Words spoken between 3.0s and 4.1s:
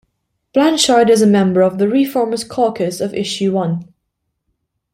of Issue One.